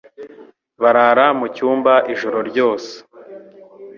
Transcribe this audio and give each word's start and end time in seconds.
Barara 0.81 1.25
mu 1.39 1.47
cyumba 1.55 1.93
ijoro 2.13 2.39
ryose 2.49 2.93